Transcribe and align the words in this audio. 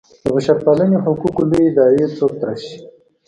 د 0.23 0.25
بشرپالنې 0.35 0.97
حقوقو 1.05 1.41
لویې 1.49 1.69
داعیې 1.77 2.05
څوک 2.17 2.31
تراشي. 2.39 2.75